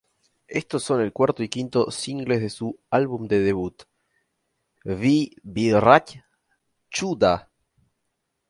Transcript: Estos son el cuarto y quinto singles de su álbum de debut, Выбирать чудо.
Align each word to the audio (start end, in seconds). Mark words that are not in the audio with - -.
Estos 0.47 0.83
son 0.83 0.99
el 1.01 1.13
cuarto 1.13 1.43
y 1.43 1.47
quinto 1.47 1.91
singles 1.91 2.41
de 2.41 2.49
su 2.49 2.75
álbum 2.89 3.27
de 3.27 3.37
debut, 3.41 3.83
Выбирать 4.83 6.23
чудо. 6.89 7.45